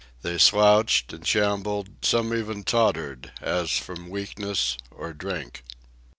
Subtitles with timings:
[0.23, 5.63] They slouched and shambled, some even tottered, as from weakness or drink.